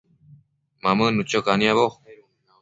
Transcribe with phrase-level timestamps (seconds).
[0.83, 1.85] Mamënnu cho caniabo